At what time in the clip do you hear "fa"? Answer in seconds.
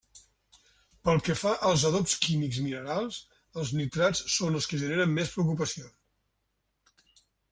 1.41-1.51